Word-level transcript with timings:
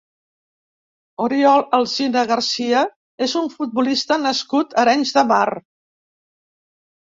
Oriol 1.25 1.61
Alsina 1.79 2.23
Garcia 2.31 2.81
és 3.27 3.37
un 3.43 3.51
futbolista 3.59 4.19
nascut 4.25 4.77
a 4.77 4.83
Arenys 4.87 5.15
de 5.21 5.27
Mar. 5.35 5.47